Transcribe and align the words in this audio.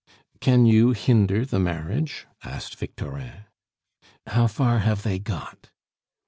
"Can 0.39 0.65
you 0.65 0.93
hinder 0.93 1.45
the 1.45 1.59
marriage?" 1.59 2.25
asked 2.43 2.75
Victorin. 2.79 3.43
"How 4.25 4.47
far 4.47 4.79
have 4.79 5.03
they 5.03 5.19
got?" 5.19 5.69